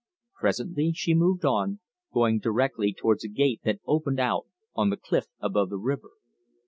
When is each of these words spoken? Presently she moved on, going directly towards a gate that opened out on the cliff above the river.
Presently 0.39 0.93
she 0.95 1.13
moved 1.13 1.45
on, 1.45 1.79
going 2.11 2.39
directly 2.39 2.91
towards 2.91 3.23
a 3.23 3.27
gate 3.27 3.61
that 3.65 3.81
opened 3.85 4.19
out 4.19 4.47
on 4.73 4.89
the 4.89 4.97
cliff 4.97 5.27
above 5.39 5.69
the 5.69 5.77
river. 5.77 6.09